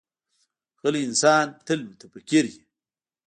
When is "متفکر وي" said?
1.89-2.57